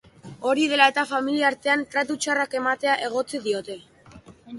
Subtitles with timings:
[0.51, 3.77] Hori dela eta, familiartean tratu txarrak ematea egotzi diote.